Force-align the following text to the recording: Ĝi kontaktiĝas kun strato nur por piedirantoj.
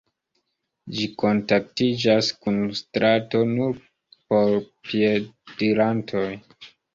Ĝi 0.99 1.03
kontaktiĝas 1.23 2.29
kun 2.45 2.57
strato 2.79 3.43
nur 3.51 3.77
por 4.33 4.51
piedirantoj. 4.89 6.25